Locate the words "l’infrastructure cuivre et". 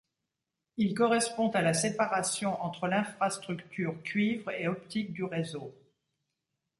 2.87-4.67